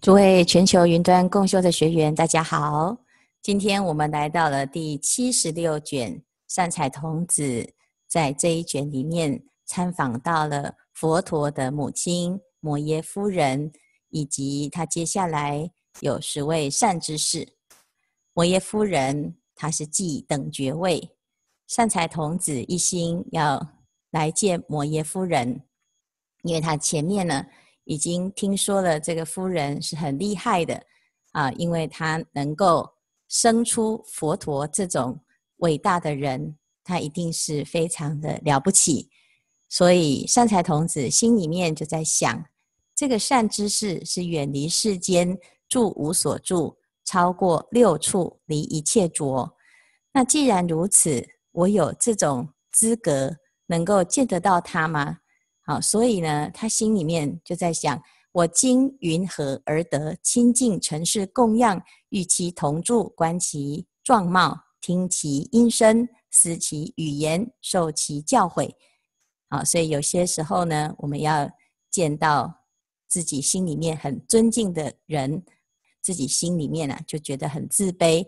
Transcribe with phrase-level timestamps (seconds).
[0.00, 2.96] 诸位全球云端共修的学员，大家好。
[3.42, 7.68] 今天我们来到了第七十六卷，善财童子
[8.06, 13.72] 在这一卷里面参访到了佛陀的母亲摩耶夫人，
[14.10, 15.68] 以及他接下来
[15.98, 17.54] 有十位善知识。
[18.34, 21.10] 摩耶夫人她是继等爵位，
[21.66, 23.72] 善财童子一心要
[24.12, 25.62] 来见摩耶夫人，
[26.44, 27.44] 因为他前面呢。
[27.88, 30.80] 已经听说了这个夫人是很厉害的
[31.32, 32.86] 啊，因为她能够
[33.28, 35.18] 生出佛陀这种
[35.56, 36.54] 伟大的人，
[36.84, 39.08] 她一定是非常的了不起。
[39.70, 42.44] 所以善财童子心里面就在想，
[42.94, 46.76] 这个善知识是远离世间，住无所住，
[47.06, 49.56] 超过六处，离一切着。
[50.12, 53.34] 那既然如此，我有这种资格
[53.66, 55.20] 能够见得到他吗？
[55.68, 61.78] 好，所以呢，他心里面就在想：我今云何而得亲近尘世供养，
[62.08, 68.72] 与其同住，观其状貌，听其音声，思其语言，受其教诲。
[69.50, 71.50] 好，所以有些时候呢，我们要
[71.90, 72.64] 见到
[73.06, 75.44] 自己心里面很尊敬的人，
[76.00, 78.26] 自己心里面呢、啊、就觉得很自卑，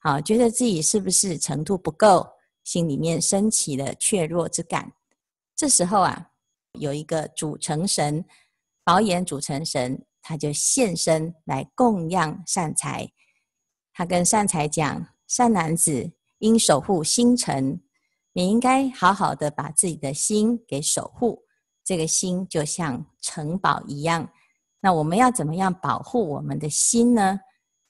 [0.00, 2.26] 好，觉得自己是不是程度不够，
[2.64, 4.92] 心里面升起了怯弱之感。
[5.54, 6.29] 这时候啊。
[6.78, 8.24] 有一个主成神，
[8.84, 13.10] 宝眼主成神，他就现身来供养善财。
[13.92, 17.80] 他跟善财讲：“善男子，应守护心城，
[18.32, 21.44] 你应该好好的把自己的心给守护。
[21.84, 24.30] 这个心就像城堡一样。
[24.80, 27.40] 那我们要怎么样保护我们的心呢？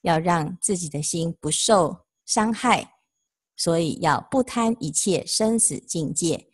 [0.03, 2.95] 要让自己的心不受伤害，
[3.57, 6.49] 所以要不贪一切生死境界。”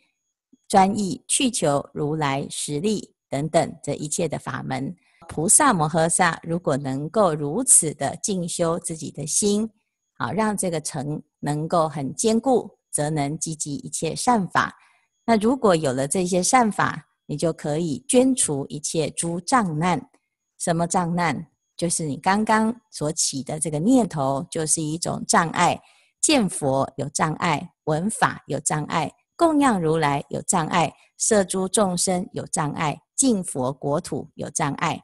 [0.67, 4.95] 专意去求如来实力等等这一切的法门，
[5.27, 9.69] 菩萨摩诃萨如果能够如此的静修自己的心，
[10.17, 14.75] 好让这个城能够很坚固，则能积集一切善法。
[15.25, 20.09] 那如果有了这些善法，你就可以捐除一切诸障难。
[20.57, 21.47] 什么障难？
[21.75, 25.79] 就是你刚刚所起的这个念头，就是一种障碍。
[26.19, 29.11] 见佛有障碍，闻法有障碍。
[29.37, 34.99] 供养如来有障碍，摄诸众生有障碍，净佛国土有障碍。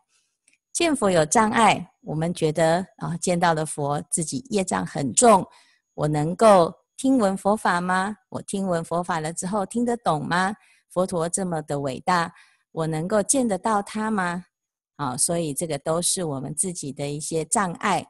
[0.73, 5.45] 见佛有障碍，我们觉得啊，见到的佛自己业障很重，
[5.93, 8.17] 我能够听闻佛法吗？
[8.29, 10.55] 我听闻佛法了之后听得懂吗？
[10.89, 12.33] 佛陀这么的伟大，
[12.71, 14.45] 我能够见得到他吗？
[14.95, 18.07] 啊，所以这个都是我们自己的一些障碍。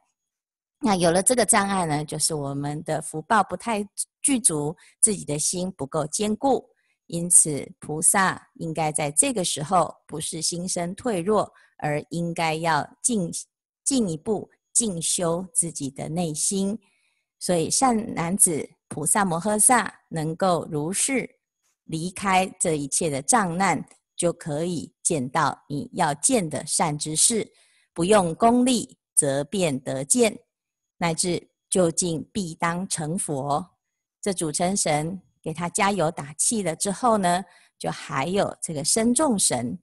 [0.86, 3.82] 那有了这个障碍呢，就是我们的福报不太
[4.20, 6.68] 具足，自己的心不够坚固，
[7.06, 13.32] 因此菩萨应该在这个时候不是心生退弱，而应该要进
[13.82, 16.78] 进一步进修自己的内心。
[17.38, 21.26] 所以善男子菩萨摩诃萨能够如是
[21.84, 23.82] 离开这一切的障难，
[24.14, 27.50] 就可以见到你要见的善知识，
[27.94, 30.38] 不用功利，则便得见。
[31.04, 33.62] 乃至究竟必当成佛，
[34.22, 37.44] 这主成神给他加油打气了之后呢，
[37.78, 39.78] 就还有这个身众神，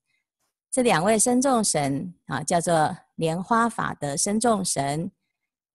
[0.72, 5.12] 这两位身众神啊，叫做莲花法德身众神，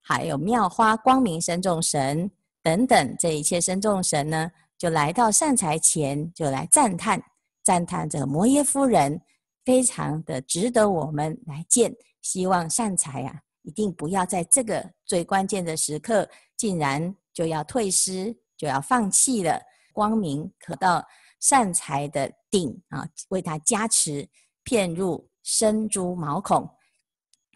[0.01, 2.29] 还有妙花光明身众神
[2.61, 7.23] 等等，这一切身众神呢，就来到善财前，就来赞叹
[7.63, 9.23] 赞叹这个摩耶夫人，
[9.65, 13.43] 非常的值得我们来见，希望善财啊。
[13.67, 19.61] 一定不要在这个最关键的时刻，竟然就要退失，就要放弃了。
[19.93, 21.05] 光明可到
[21.41, 24.29] 善财的顶啊，为他加持，
[24.63, 26.69] 骗入身诸毛孔。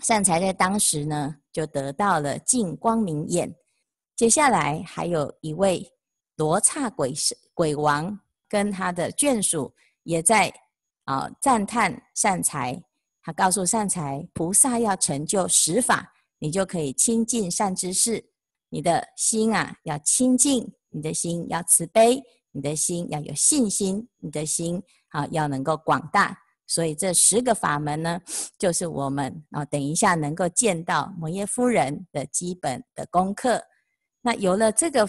[0.02, 3.54] 善财在当时呢，就得到了净光明眼。
[4.16, 5.88] 接下来还有一位
[6.36, 7.14] 罗刹鬼
[7.54, 9.72] 鬼王，跟他的眷属
[10.02, 10.52] 也在
[11.04, 12.82] 啊赞叹善财。
[13.22, 18.24] 他告诉善财，菩萨要成就十法，你就可以亲近善知识。
[18.70, 22.22] 你的心啊，要清净；你的心要慈悲；
[22.52, 26.38] 你的心要有信心；你的心啊，要能够广大。
[26.66, 28.20] 所以这十个法门呢，
[28.56, 33.60] 就是我们啊，等一下能够见到摩耶夫人的基本的功课。
[34.22, 35.08] 那有了这个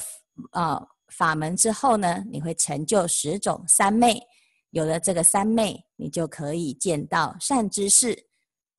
[0.52, 0.84] 啊
[1.16, 4.20] 法门之后呢，你会成就十种三昧。
[4.72, 8.28] 有了这个三昧，你就可以见到善知识。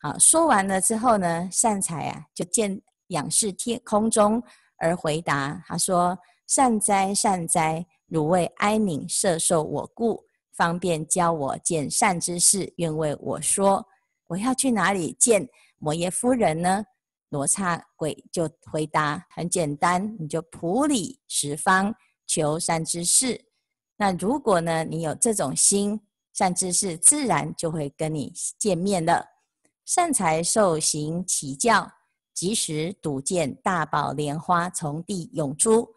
[0.00, 4.42] 好，说完了之后呢，善财啊就见仰视天空中
[4.78, 6.18] 而回答他说
[6.48, 13.86] ：“善哉善哉，汝为哀悯摄受我故，方便教我见善知识，愿为我说。
[14.28, 15.46] 我要去哪里见
[15.78, 16.84] 摩耶夫人呢？
[17.28, 21.94] 罗刹鬼就回答：很简单，你就普理十方，
[22.26, 23.51] 求善知识。
[24.04, 26.00] 那如果呢，你有这种心，
[26.32, 29.25] 善知识自然就会跟你见面了。
[29.84, 31.88] 善财受行起教，
[32.34, 35.88] 即时睹见大宝莲花从地涌出。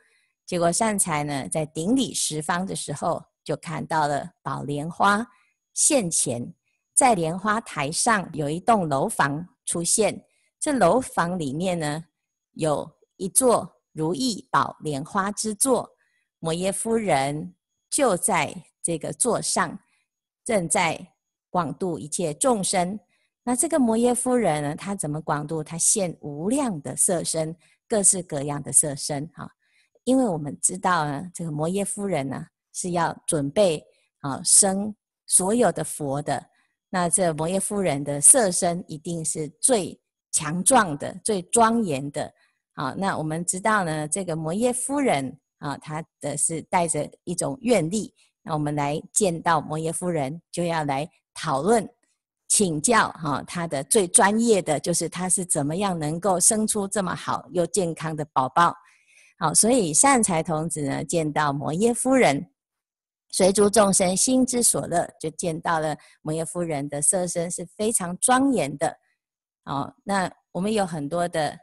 [0.46, 5.26] 结果善财呢，在顶礼十方的时候，就看到了宝莲花
[5.74, 6.54] 现前，
[6.94, 10.24] 在莲花台上有一栋楼房出现。
[10.60, 12.06] 这楼房里面呢，
[12.52, 15.90] 有一座如意宝莲花之座，
[16.38, 17.56] 摩耶夫人
[17.96, 18.54] 就在
[18.84, 19.80] 这个座上，
[20.44, 21.14] 正在
[21.50, 23.00] 广度一切众生。
[23.42, 25.64] 那这个摩耶夫人呢，她怎么广度？
[25.64, 27.56] 她现无量的色身，
[27.88, 29.26] 各式各样的色身。
[29.34, 29.50] 哈，
[30.04, 33.82] 因为我们知道呢，这个摩耶夫人呢是要准备
[34.20, 34.94] 啊生
[35.26, 36.46] 所有的佛的。
[36.90, 39.98] 那这摩耶夫人的色身一定是最
[40.34, 42.34] 强壮的、最庄严的，
[42.74, 48.14] 啊，那我们知道呢，这个摩耶夫人啊，她的是带着一种愿力。
[48.44, 51.88] 那我们来见到摩耶夫人，就要来讨论、
[52.48, 58.76] 请教哈，她的最专业的就是她是怎么样能够生出这么好又健康的宝宝。
[59.40, 62.52] 好，所以善财童子呢，见到摩耶夫人，
[63.32, 68.98] 随诸众生心之所乐，就见到了摩耶夫人的色身是非常庄严的。
[69.66, 71.58] 哦，那我们有很多的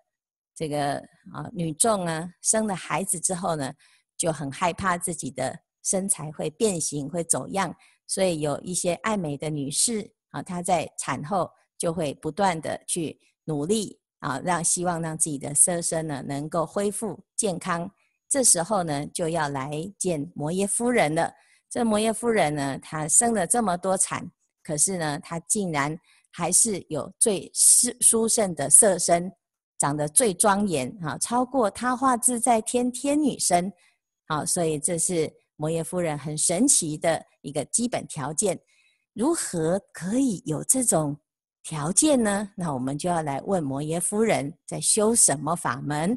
[0.62, 0.94] 这个
[1.32, 3.73] 啊女众啊，生了孩子之后呢，
[4.17, 7.75] 就很害怕自己的身材会变形、会走样，
[8.06, 17.91] 所以有一些爱美的女士啊，她在产后就会不断的去努力啊，让希望让自己的色身呢能够恢复健康。
[18.29, 19.69] 这时候呢，就要来
[19.99, 21.35] 见摩耶夫人了。
[21.69, 24.31] 这摩耶夫人呢，她生了这么多产，
[24.62, 25.99] 可是呢，她竟然。
[26.35, 29.31] 还是有最殊殊胜的色身，
[29.82, 33.73] 长得最庄严啊，超过他化自在天天女身，
[34.29, 38.56] 好，所以这是摩耶夫人很神奇的一个基本条件。
[39.12, 41.19] 如何可以有这种
[41.64, 42.49] 条件呢？
[42.56, 46.17] 那我们就要来问摩耶夫人在修什么法门。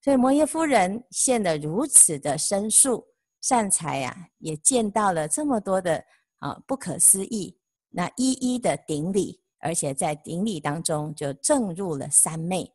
[0.00, 3.04] 所以摩耶夫人现得如此的深树
[3.42, 6.02] 善财啊，也见到了这么多的
[6.38, 7.54] 啊不可思议，
[7.90, 9.42] 那一一的顶礼。
[9.60, 12.70] 而且在顶礼当中就证入了三昧，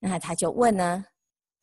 [0.00, 1.04] 那他就问呢：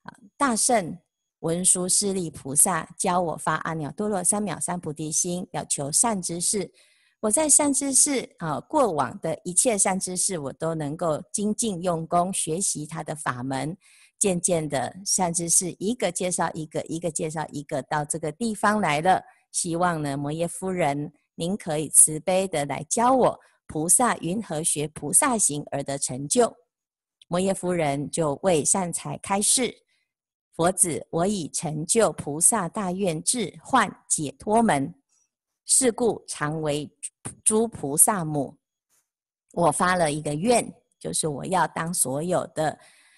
[0.04, 0.98] 啊，大圣
[1.40, 6.72] 文殊师利菩萨教我发阿耨多罗三藐三菩提心，要求善知识。
[7.20, 13.76] 我在善知识啊，过往的一切善知识，我都能够精进用功学习他的法门。
[14.20, 19.24] 渐渐的，善知识一个介绍一个，一个介绍一个，到这个地方来了。
[19.52, 23.40] 希望呢，摩耶夫人，您可以慈悲的来教我。
[23.68, 26.56] 菩萨云何学菩萨行而得成就？
[27.28, 29.76] 摩耶夫人就为善财开示：
[30.56, 34.94] 佛子，我已成就菩萨大愿智幻解脱门，
[35.66, 36.90] 是故常为
[37.44, 38.58] 诸菩萨母。
[39.54, 42.78] 我发了一个愿，就是我要当所有的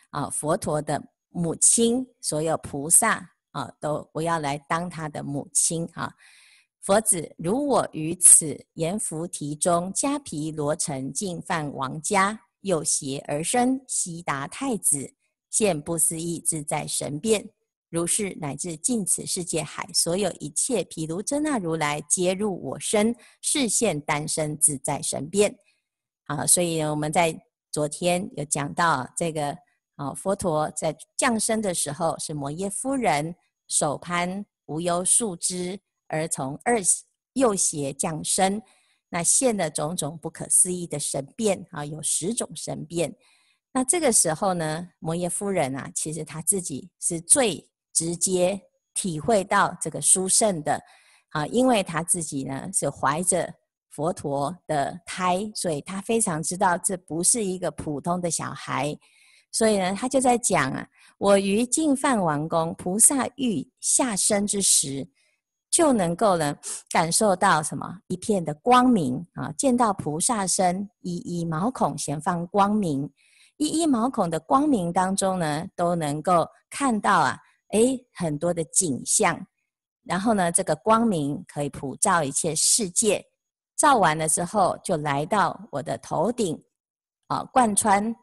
[0.10, 6.12] 啊佛陀的母亲，所有菩萨啊都我要来当他的母亲啊。
[6.82, 15.14] 佛子，如我于此阎浮提中迦毗罗城净饭王家，右胁而生，悉达太子，
[15.50, 17.50] 现不思议自在神变。
[17.90, 25.58] 如是乃至尽此世界海，所有一切毗卢遮那如来，皆入我身，示现单身自在神变。
[26.26, 27.40] 好，所以我们在
[27.72, 29.58] 昨天有讲到这个
[29.96, 33.36] 啊，佛陀在降生的时候，是摩耶夫人
[33.68, 35.80] 手攀无忧树枝。
[36.12, 36.80] 而从二
[37.34, 38.60] 右胁降生，
[39.10, 43.16] 那现了种种不可思议的神变啊，有十种神变。
[43.72, 48.60] 那这个时候呢，摩耶夫人啊，其实她自己是最直接
[48.94, 50.80] 体会到这个殊胜的
[51.30, 53.52] 啊，因为她自己呢是怀着
[53.90, 58.98] 佛陀的胎，所以她非常知道这不是一个普通的小孩。
[59.52, 60.88] 所以呢，她就在讲啊，
[61.18, 65.08] 我于净饭王宫，菩萨欲下生之时。
[65.70, 66.56] 就能够呢
[66.90, 69.52] 感受到什么一片的光明啊！
[69.58, 73.10] 见到菩萨身，一一毛孔咸放光明，
[73.58, 77.38] 一一毛孔的光明当中呢，都能够看到啊，
[77.70, 79.46] 哎，很多的景象。
[80.04, 83.24] 然后呢，这个光明可以普照一切世界，
[83.76, 86.60] 照完了之后，就来到我的头顶，
[87.28, 88.16] 啊，贯穿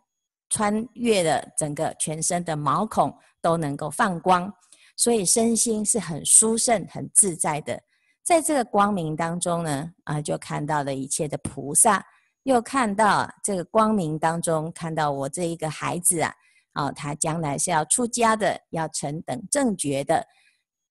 [0.48, 4.52] 穿越了整个全身的毛孔，都能够放光。
[4.96, 7.80] 所以身心是很殊胜、很自在的，
[8.24, 12.04] 在这个光明当中呢，啊，就看到了一切的菩萨。
[12.44, 16.32] 又看到这个光明当中，看到我这一个孩子啊，
[16.74, 20.24] 啊，他将来是要出家的，要成等正觉的，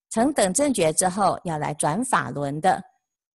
[0.10, 2.84] 成等正觉之后要来转法轮的，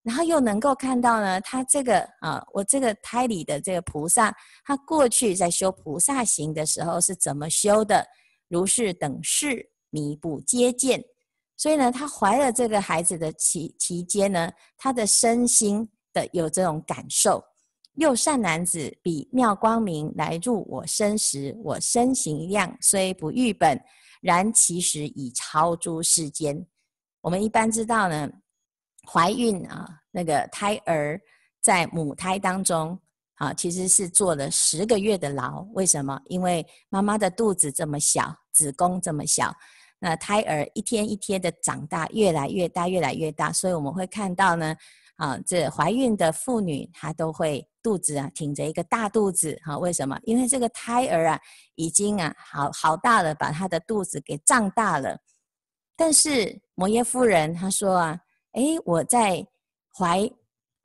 [0.03, 4.31] 然后又能够看到呢，他这个啊，我这个胎里的这个菩萨，
[4.63, 8.05] 他过去在修菩萨行的时候是怎么修的？
[8.49, 11.03] 如是等事，弥补接见。
[11.55, 17.43] 所以呢，他怀了这个孩子的期期间呢，他的身心的有这种感受。
[17.95, 23.79] 又善男子，比妙光明来入我身时，我身形量虽不喻本，
[24.21, 26.65] 然其实已超诸世间。
[27.19, 28.31] 我们一般知道呢，
[29.05, 31.19] 怀孕啊，那个胎儿
[31.61, 32.97] 在母胎当中
[33.35, 35.61] 啊，其实是坐了十个月的牢。
[35.73, 36.19] 为什么？
[36.27, 39.53] 因为妈妈的肚子这么小，子宫这么小，
[40.01, 44.75] 那胎儿一天一天的长大，越来越大，越来越大，所以我们会看到呢。
[45.17, 50.19] 啊，这怀孕的妇女她都会肚子啊挺着一个大肚子，哈，为什么？
[50.23, 51.39] 因为这个胎儿啊
[51.75, 55.15] 已经啊好好大了，把她的肚子给胀大了。
[55.95, 58.19] 但是摩耶夫人她说啊，
[58.53, 59.45] 哎，我在
[59.95, 60.27] 怀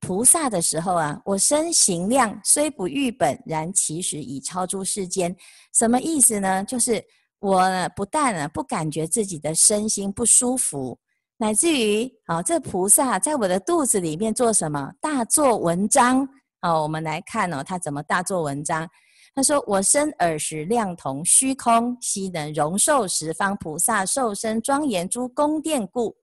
[0.00, 5.34] 菩萨的时候啊，我身形量虽不喻本，然其实已超出世间。
[5.72, 6.62] 什么意思呢？
[6.64, 7.02] 就是
[7.40, 7.62] 我
[7.94, 10.98] 不但呢不感觉自己的身心不舒服。
[11.38, 14.92] 乃至于，啊，这菩萨在我的肚子里面做什么？
[15.00, 16.26] 大作文章。
[16.62, 18.88] 哦，我们来看哦，他怎么大作文章？
[19.34, 26.16] 他说：“我身耳时量同虚空，悉能容受十方菩萨受身庄严诸宫殿故。”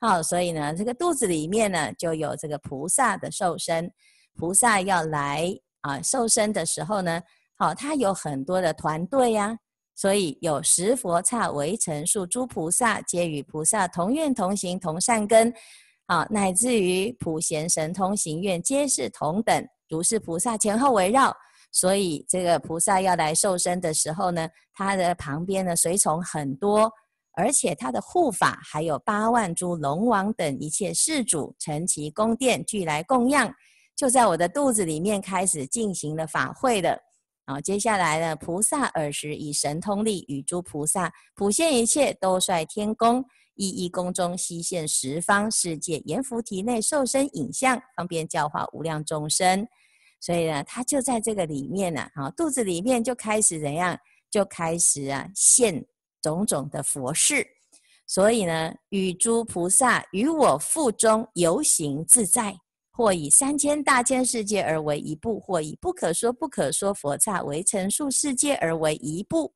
[0.00, 3.88] 好，所以呢，这个肚子里面呢，就有这个菩萨的受身。
[4.34, 7.22] 菩萨要来啊受身的时候呢，
[7.56, 9.56] 好，他有很多的团队呀、
[9.96, 15.52] 所以有十佛刹围城数诸菩萨，皆与菩萨同愿同行同善根，
[16.04, 19.66] 啊，乃至于普贤神通行愿，皆是同等。
[19.88, 21.34] 如是菩萨前后围绕，
[21.72, 26.92] 所以这个菩萨要来受身的时候呢，他的旁边呢随从很多，
[27.32, 33.50] 而且他的护法还有八万诸龙王等一切世主，成其宫殿俱来供养，
[33.96, 36.82] 就在我的肚子里面开始进行了法会
[37.48, 43.24] 好，接下来呢，菩萨尔时以神通力与诸菩萨普现一切，兜率天宫，
[43.54, 49.64] 一一宫中悉现十方世界阎浮提内受身影像，方便教化无量众生。
[50.20, 53.96] 所以呢，他就在这个里面呢，啊，肚子里面就开始怎样？
[54.28, 55.86] 就开始啊现
[56.20, 57.46] 种种的佛事。
[58.08, 62.56] 所以呢，与诸菩萨于我腹中游行自在。
[62.96, 69.52] 或以三千大千世界而为一部，或以不可说不可说佛刹围城数世界而为一部。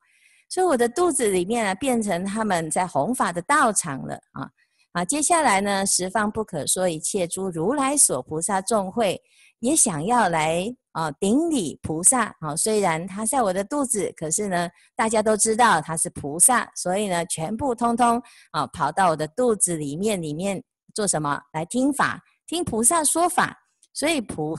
[0.46, 4.50] 所以我的肚子里面啊，变成他们在弘法的道场了啊
[4.92, 5.04] 啊！
[5.04, 9.18] 接下来呢，十方不可说一切诸如来所菩萨众会
[9.60, 12.54] 也想要来啊顶礼菩萨啊。
[12.56, 18.20] 虽然他在我的肚子，可是呢，大家都知道他是菩萨，所以呢，全部通通
[18.50, 20.62] 啊跑到我的肚子里面里面
[20.94, 21.40] 做什么？
[21.52, 22.20] 来听法。
[22.50, 23.56] 听菩萨说法，
[23.92, 24.58] 所以菩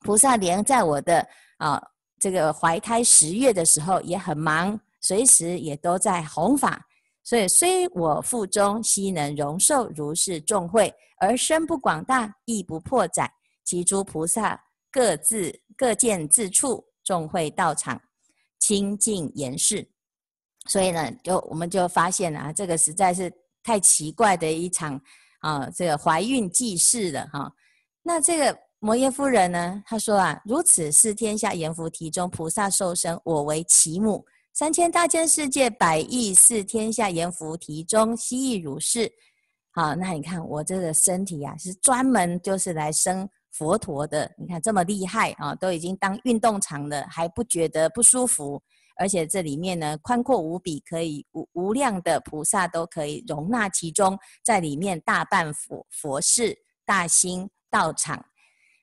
[0.00, 1.82] 菩萨连在我的啊
[2.18, 6.86] 这个怀胎十月的时候也很忙，随时也都在弘法。
[7.24, 13.32] 所以虽我腹中悉能容受如是众会，而身不广大，亦不破载。
[13.64, 17.98] 其诸菩萨各自各见自处，众会道场
[18.58, 19.90] 清净严饰。
[20.66, 23.32] 所以呢，就我们就发现啊，这个实在是
[23.62, 25.00] 太奇怪的一场。
[25.40, 27.52] 啊，这个怀孕济世的哈，
[28.02, 29.82] 那这个摩耶夫人呢？
[29.86, 39.10] 她说啊，如此是天下阎浮提中菩萨受身，我为其母；三千大千世界百亿是天下阎浮提中，悉亦如是。
[39.72, 44.30] 好，那你看我这个身体啊，是专门就是来生佛陀的。
[44.36, 48.62] 你看这么厉害啊，都已经当运动场了，还不觉得不舒服。
[49.00, 56.54] 而且这里面呢，宽阔无比，可以无无量的菩萨都可以容纳其中，在里面大办佛佛事，
[56.84, 58.22] 大兴道场。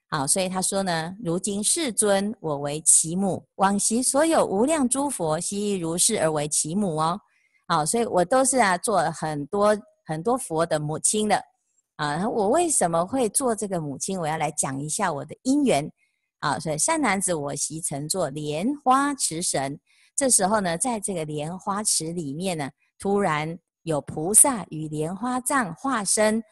[0.10, 7.22] 好，所以他说呢，如今世尊，我为其母，往昔所有无量诸佛，悉亦如是而为其母哦。
[7.68, 11.40] 好，所以我都是啊，做很多很多佛的母亲的
[11.98, 12.28] 啊。
[12.28, 14.20] 我为什么会做这个母亲？
[14.20, 15.88] 我要来讲一下我的因缘。
[16.40, 19.80] 啊，所以善男子，我昔曾作莲花池神。
[20.18, 26.44] 这时候呢，在这个莲花池里面呢，突然有菩萨与莲花藏化身。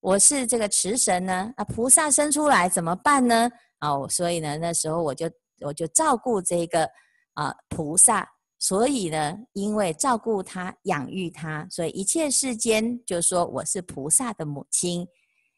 [0.00, 3.50] 我是这个池神呢，啊，菩萨生出来怎么办呢？
[3.80, 5.30] 哦，所以呢，那时候我就
[5.62, 6.86] 我就照顾这个
[7.32, 8.28] 啊菩萨。
[8.58, 15.06] 所以呢，因为照顾他、养育他，所以一切世间就说我是菩萨的母亲。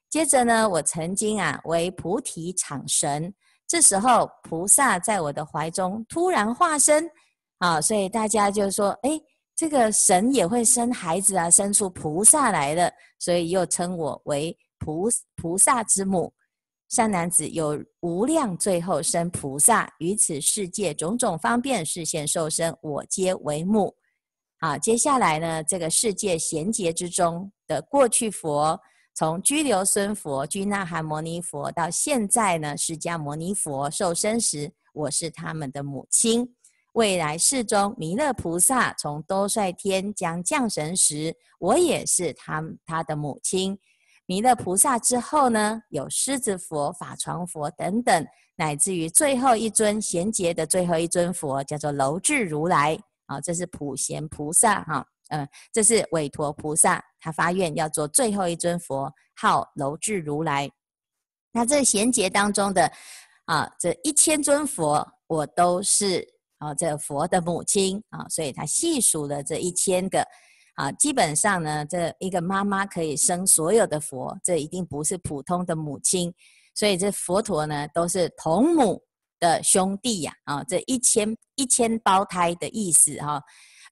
[0.08, 3.32] 接着呢，我曾经啊为菩提场神，
[3.66, 7.08] 这时候菩萨在我的怀中突然化身，
[7.58, 9.20] 啊，所以大家就说，哎，
[9.54, 16.32] 这个神也会生孩子啊，生出菩萨来了，所以又称我为菩菩萨之母。
[16.88, 23.94] 善男子有无量最后生菩萨，于此世界种种方便示现受身，我皆为母。
[24.60, 28.80] 好，接下来呢，这个世界衔接之中的过去佛。
[29.14, 36.48] 从居留孙佛、居那含牟尼佛到现在呢，释迦牟尼佛受身时，我是他们的母亲。
[36.98, 43.78] 未来世中，弥勒菩萨从兜率天将降神时，我也是他他的母亲。
[44.26, 48.26] 弥勒菩萨之后呢，有狮子佛、法幢佛等等，
[48.56, 52.98] 乃至于最后一尊贤劫的最后一尊佛，叫做楼智如来。
[53.26, 55.06] 啊，这是普贤菩萨哈。
[55.28, 60.68] 嗯，这是韦驮菩萨，他发愿要做最后一尊佛，号楼智如来。
[61.52, 62.90] 那这贤劫当中的
[63.44, 66.26] 啊，这一千尊佛，我都是
[66.58, 70.24] 啊，这佛的母亲啊，所以他细数了这一千个
[70.74, 76.32] 啊，基本上呢，这一个妈妈可以生所有的佛，这一定不是普通的母亲，
[76.74, 79.02] 所以这佛陀呢，都是同母
[79.40, 83.42] 的兄弟呀，啊，这一千一千胞胎的意思哈。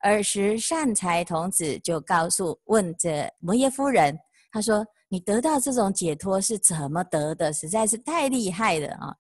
[0.02, 4.16] 尔时善财童子就告诉问这摩耶夫人，
[4.52, 7.52] 他说：“你得到这种解脱是怎么得的？
[7.52, 9.14] 实在是太厉害了啊！”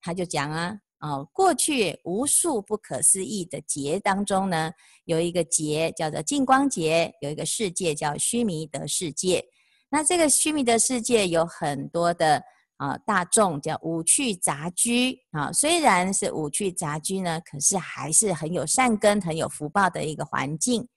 [0.00, 4.70] 他就讲啊，哦，过去无数不可思议的劫当中呢，
[5.04, 9.44] 有一个劫叫做净光劫，有一个世界叫须弥德世界。
[9.90, 12.42] 那这个须弥德世界有很多的。
[12.80, 20.88] 啊，大众叫五趣杂居啊，虽然是五趣杂居呢，可是还是很有善根、很有福报的一个环境。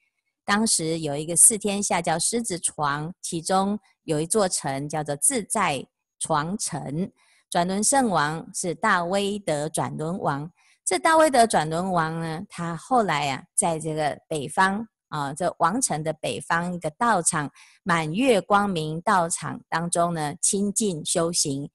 [0.46, 5.86] 当时有一个四天下叫狮子床，其中有一座城叫做自在
[6.20, 7.12] 床城。
[7.54, 10.52] 转轮圣王是大威德转轮王，
[10.84, 14.88] 这大威德转轮王呢，他后来啊，在这个北方。
[15.10, 17.48] 啊，这王城的北方一个道场，
[17.84, 21.70] 满月光明道场当中呢，清净修行。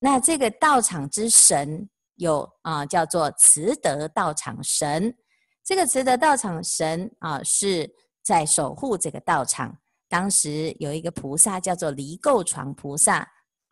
[0.00, 5.14] 那这个道场之神有啊，叫做慈德道场神。
[5.64, 7.88] 这个慈德道场神啊，是
[8.24, 9.78] 在守护这个道场。
[10.08, 13.24] 当时有一个菩萨叫做离垢床菩萨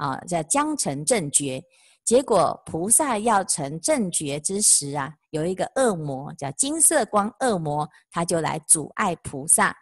[0.03, 1.63] 啊，叫将成正觉。
[2.05, 9.73] 结果菩萨要成正觉之时啊，有一个恶魔叫金色光恶魔，他就来阻碍菩萨。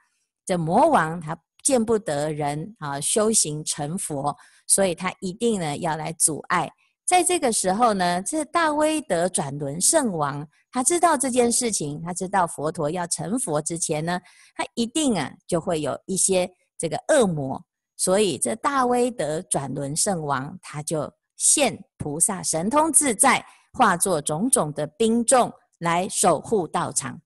[0.44, 6.70] 这魔王他见不得人啊修行成佛，所以他一定呢要来阻碍。
[7.06, 14.20] 在这个时候呢，这大威德转轮圣王他知道这件事情，他知道佛陀要成佛之前呢，
[14.54, 17.64] 他一定啊就会有一些这个恶魔，
[18.00, 21.12] 所以这大威德转轮圣王他就。
[21.42, 27.18] 现菩萨神通自在，化作种种的兵众来守护道场，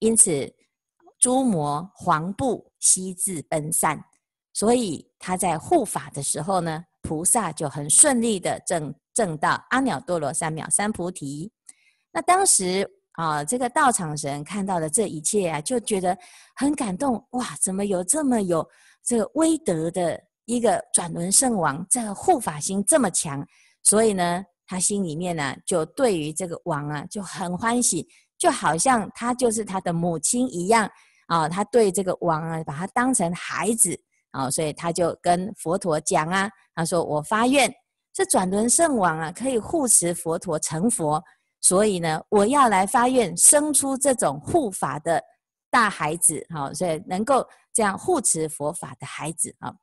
[0.00, 0.54] 因此
[1.18, 3.98] 诸魔黄怖悉自奔散。
[4.52, 11.50] 所以他在护法的时候呢，菩萨就很顺利的证证到阿耨多罗三藐三菩提。
[12.12, 16.14] 那当时啊，这个道场神看到了这一切啊，就觉得
[16.54, 17.14] 很感动。
[17.30, 18.68] 哇，怎么有这么有
[19.04, 20.20] 这个威德的？
[20.46, 23.42] 一个转轮圣王，这个护法心这么强，
[23.82, 30.86] 所以呢，他心里面呢，就对于这个王啊，就很欢喜，就好像他就是他的母亲一样
[31.28, 31.48] 啊。
[31.48, 33.98] 他对这个王啊，把他当成孩子
[34.32, 37.74] 啊，所以他就跟佛陀讲啊，他说：“我发愿，
[38.12, 41.24] 这转轮圣王啊，可以护持佛陀成佛，
[41.62, 45.22] 所以呢，我要来发愿，生出这种护法的
[45.70, 49.74] 大孩子，好，所以能够这样护持佛法的孩子啊。”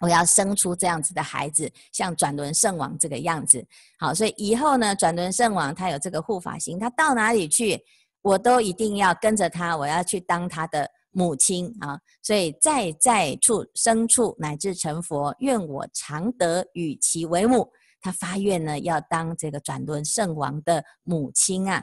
[0.00, 3.64] 我要生出这样子的孩子，像转轮圣王这个样子。
[3.96, 7.80] 好，所以以后呢，转轮圣王他有这个护法心，他到哪里去，
[8.20, 11.98] 我都一定要跟着他，我要去当他的母亲啊。
[12.22, 17.72] 所以在在处生处乃至成佛，愿我常得与其为母。
[18.00, 21.82] 他发愿呢，要当这个转轮圣王的母亲啊。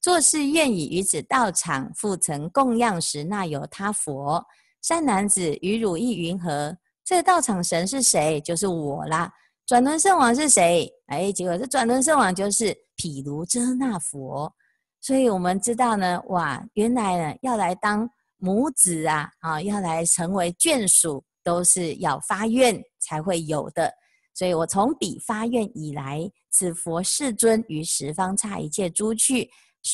[0.00, 4.44] 做事愿已于此道场，复曾供养时，那由他佛
[4.82, 6.76] 善男子于汝意云何？
[7.04, 8.40] 这个道场神是谁？
[8.40, 9.32] 就是我啦。
[9.66, 10.90] 转轮圣王是谁？
[11.06, 14.52] 哎，结果这转轮圣王就是毗卢遮那佛。
[15.00, 23.92] 所以我们知道呢，哇，原来呢要来当母子啊，啊，要来成为眷属，都是要发愿才会有的。
[24.34, 29.50] 所以我从彼发愿以来，此佛世尊于十方刹一切诸趣，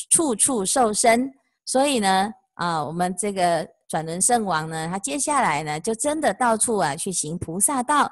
[0.09, 1.31] 处处受身。
[1.65, 3.67] 所以呢，啊，我们这个。
[3.87, 8.11] 转轮圣王呢，他接下来呢，就真的到处啊去行菩萨道。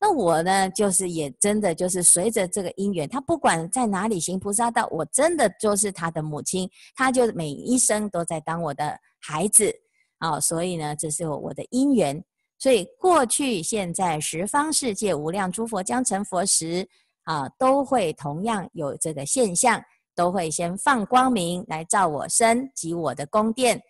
[0.00, 9.72] 那我呢，就是也真的就是随着这个因缘，他不管在哪里行菩萨道，我真的就是他的母亲，他就每一生都在当我的孩子
[10.18, 10.38] 啊。
[10.38, 12.22] 所以呢，这是我的因缘。
[12.58, 16.86] 所以过去、现在、十方世界无量诸佛将成佛时
[17.22, 19.82] 啊，都会同样有这个现象，
[20.14, 23.80] 都会先放光明来照我身及我的宫殿。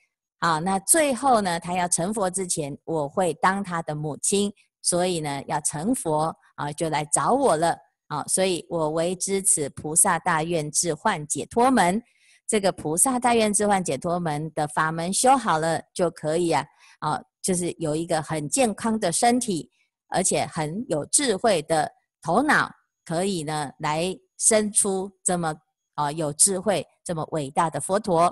[0.44, 4.52] 啊，那最后呢，他要成佛之前，我会当他的母亲。
[4.82, 7.74] 所以呢，要成佛啊，就来找我了
[8.08, 8.22] 啊！
[8.24, 12.02] 所以我为知此菩萨大愿智幻解脱门，
[12.46, 16.62] 这个菩萨大愿智幻解脱门的法门修好了就可以啊
[16.98, 19.70] 啊，就是有一个很健康的身体，
[20.08, 22.70] 而且很有智慧的头脑，
[23.06, 25.54] 可以呢来生出这么
[25.94, 28.30] 啊有智慧、这么伟大的佛陀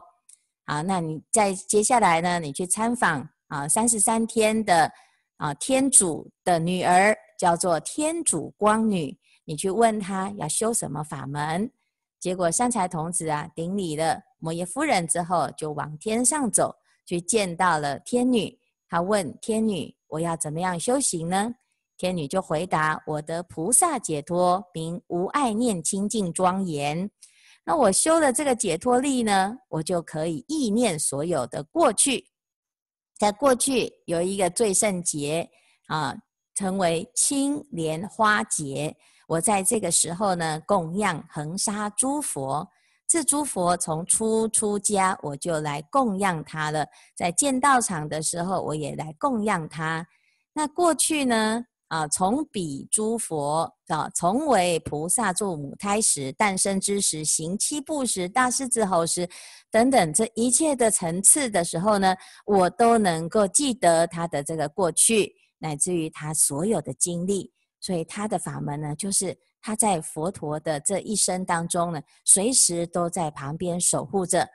[0.65, 0.83] 啊！
[0.83, 4.91] 那你在接下来呢，你去参访啊三十三天的。
[5.39, 11.69] 啊，天主的女儿叫做天主光女，你去问她要修什么法门，
[12.21, 16.73] 结果善财童子啊顶礼了摩耶夫人之后，就往天上走
[17.05, 18.57] 去见到了天女。
[18.89, 21.53] 他问天女：“我要怎么样修行呢？”
[21.99, 27.11] 天女就回答：“我得菩萨解脱，名无爱念清净庄严。
[27.65, 32.27] 那我修了这个解脱力呢，我就可以忆念所有的过去。”
[33.19, 35.49] 在过去有一个最圣节
[35.87, 36.13] 啊，
[36.55, 38.97] 称为青莲花节。
[39.29, 42.69] 我在这个时候呢，供养恒沙诸佛。
[43.07, 46.85] 这诸佛从初出家，我就来供养他了。
[47.15, 50.05] 在建道场的时候，我也来供养他。
[50.53, 51.65] 那过去呢？
[51.93, 59.29] 啊，从彼诸佛啊，从为菩萨做母胎时，诞生之时，行七步时，大狮子吼时，
[59.71, 67.53] 等等，这一切的层次的时候呢，我都能够记得他的这个过去，乃至于他所有的经历。
[67.79, 74.49] 所以他的法门呢，就是他在佛陀的这一生当中呢，随时都在旁边守护着。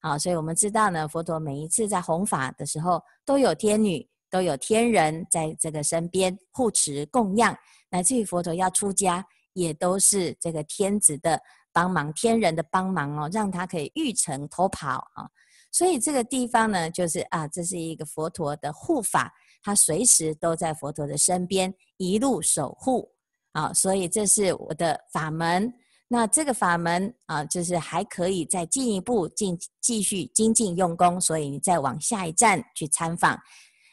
[0.00, 4.06] 啊，所以我们知道呢，佛陀每一次在弘法的时候，都有天女。
[4.32, 7.54] 都有天人在这个身边护持供养，
[7.90, 11.38] 乃至于佛陀要出家，也都是这个天子的
[11.70, 15.28] 帮忙，天人的帮忙哦，让他可以欲乘偷跑啊。
[15.70, 19.30] 所以这个地方呢，就是啊，这是一个佛陀的护法，
[19.62, 23.10] 他随时都在佛陀的身边一路守护
[23.52, 23.70] 啊。
[23.74, 25.70] 所以这是我的法门。
[26.08, 33.38] 那这个法门啊，就是还可以再进一步进继续精进用功，所以你再往下一站去参访。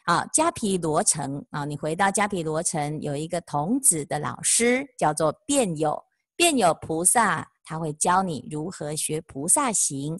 [0.10, 6.04] 啊，迦毗罗城啊，你回到迦毗罗城，有一个童子的老师叫做辩友，
[6.36, 10.20] 辩友菩萨，他会教你如何学菩萨行。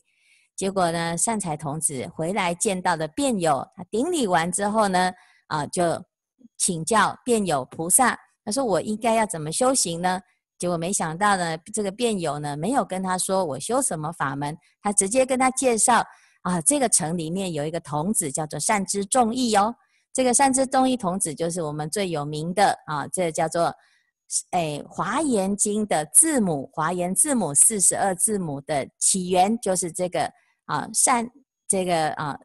[0.56, 5.12] 结果呢，善财童子回来见到的辩友，他顶礼完之后呢，
[5.48, 6.00] 啊，就
[6.56, 10.22] 请教辩友菩萨，他说我应该要怎么修行呢？
[10.60, 16.06] 结果没想到呢，这个辩友呢，没有跟他说我修什么法门，他直接跟他介绍。
[16.42, 19.76] 啊，这个城里面有一个童子叫做善知众义哦。
[20.14, 23.74] 这个善知众义童子就是我们最有名的啊，这、叫做
[24.52, 30.32] 诶《华严经》的字母，华严字母四十二字母的起源就是这个
[30.66, 31.30] 啊善
[31.68, 32.38] 这个啊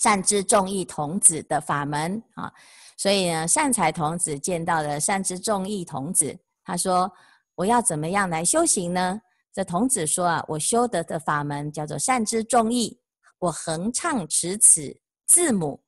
[0.00, 2.52] 善知众义童子的法门啊。
[2.96, 7.12] 所以呢，善财童子见到了善知众义童子，他说
[7.54, 9.20] ：“我要怎么样来修行呢？”
[9.58, 12.96] 这童子说啊，我修得的法门叫做善知众义，
[13.40, 15.82] 我恒唱持此字母，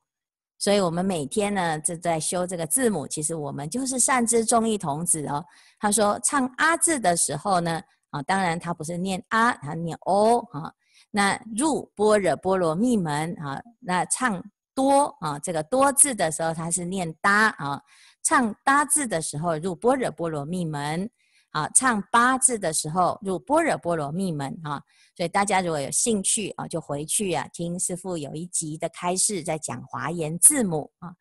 [0.59, 3.07] 所以我们每天呢就在修这个字母。
[3.07, 5.41] 其实我们就是善知众义童子哦。
[5.79, 10.69] 他说唱阿字的时候呢，啊，当然他不是念阿，他念哦啊。
[11.09, 14.43] 那入般若波罗蜜门啊，那唱
[14.75, 17.81] 多啊，这个多字的时候他是念哒啊，
[18.21, 21.09] 唱哒字的时候入般若波罗蜜门。
[21.51, 24.81] 啊，唱八字的时候入般若波罗蜜门啊，
[25.15, 31.13] 所以大家如果有兴趣啊，就回去啊听师父有一集的开示，在讲华严字母啊。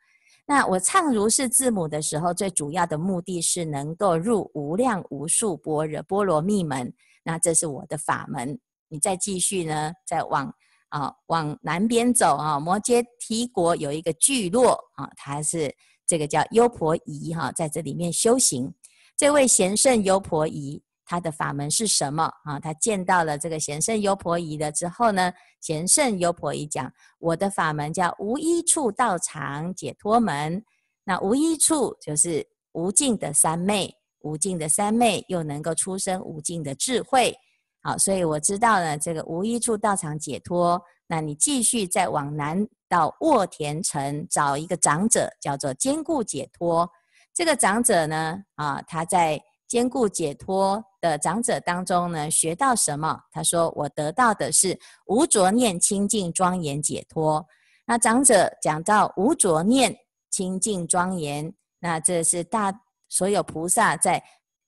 [0.46, 6.92] 那我唱如是字母的时候，最主要的目的是能够入无量无数般若波罗蜜门。
[7.22, 8.58] 那这是我的法门。
[8.88, 10.52] 你再继续呢，再往
[10.88, 15.72] 啊往南边走啊，摩揭提国有一个聚落啊，它是
[16.06, 18.72] 这个叫优婆夷哈，在这里面修行。
[19.20, 22.58] 这位贤圣优婆夷，他的法门是什么啊？
[22.58, 25.30] 他见到了这个贤圣优婆夷了之后呢，
[25.60, 30.64] 贤圣优婆夷讲：“我的法门叫无一处道场解脱门。
[31.04, 37.36] 那无一处就是无尽的三昧，无尽的三昧又能够出生无尽的智慧。
[37.82, 40.80] 好，所以我知道呢，这个无一处道场解脱。
[41.06, 46.90] 那你继续再往南到沃田城找一个长者，叫做坚固解脱。”
[47.32, 53.20] 这个长者呢，啊，他在坚固解脱的长者当中呢，学到什么？
[53.30, 57.46] 他说：“我得到的是无着念清净庄严解脱。”
[57.86, 59.96] 那长者讲到无着念
[60.28, 62.72] 清净庄严，那这是大
[63.08, 64.22] 所有菩萨在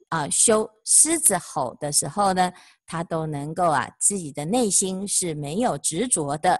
[0.08, 2.52] 啊修狮子吼的时候呢，
[2.86, 6.58] 他都能够啊自己的内心是没有执着的。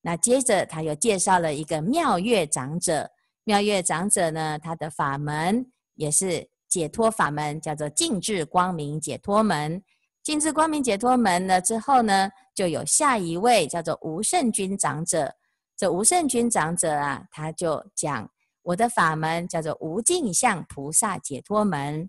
[0.00, 3.10] 那接着他又介绍了一个妙月长者，
[3.44, 6.48] 妙月长者呢，他的法门也是。
[6.70, 9.82] 解脱法门叫做净智光明解脱门，
[10.22, 15.34] 净智光明解脱门了之后呢，就有下一位叫做无胜军长者。
[15.76, 18.30] 这无胜军长者啊，他就讲
[18.62, 22.08] 我的法门叫做无尽相菩萨解脱门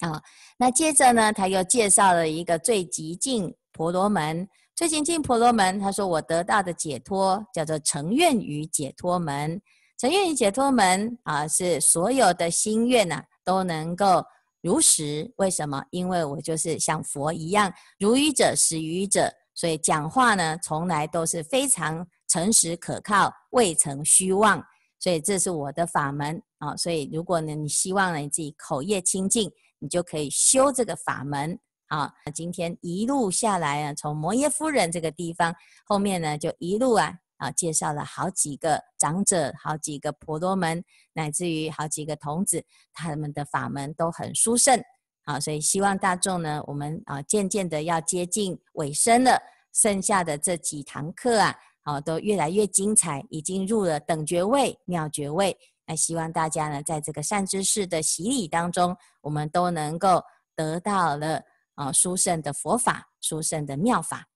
[0.00, 0.22] 啊。
[0.56, 4.48] 那接着呢，他又介绍了一个最极静婆罗门。
[4.74, 9.60] 最极静婆罗门，他说我得到的解脱叫做成愿语解脱门。
[10.04, 14.22] 成愿语解脱门啊，是所有的心愿呐、都能够
[14.60, 15.82] 如实，为什么？
[15.88, 24.62] 因为我就是像佛一样，如愚者实愚者，所以讲话呢，从来都是非常诚实可靠，未曾虚妄。
[25.00, 26.76] 所以这是我的法门啊！
[26.76, 32.12] 所以如果呢，你希望呢，你自己口业清净，你就可以修这个法门啊。
[32.34, 35.54] 今天一路下来啊，从摩耶夫人这个地方，
[35.86, 37.10] 后面呢，就一路啊。
[37.36, 44.80] 啊，介绍了好几个长者，好几个婆罗门，乃至于好几个童子，他们的法门都很殊胜。
[45.26, 49.40] 好，所以希望大众呢，我们啊渐渐的要接近尾声了，
[49.72, 55.56] 剩下的这几堂课啊，好都越来越精彩，已经入了等觉位、妙觉位。
[55.86, 60.22] 那希望大家呢，在这个善知识的洗礼当中，我们都能够
[60.54, 61.42] 得到了
[61.74, 64.26] 啊殊胜的佛法、殊胜的妙法。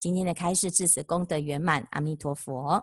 [0.00, 2.82] 今天的开示至此功德圆满，阿弥陀佛。